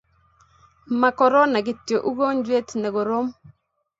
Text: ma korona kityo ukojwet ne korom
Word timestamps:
ma 0.99 1.09
korona 1.19 1.57
kityo 1.65 1.97
ukojwet 2.09 2.67
ne 2.81 2.89
korom 2.95 3.27